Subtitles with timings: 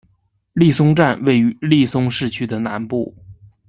[0.53, 3.15] 利松站位于利松市区的南部。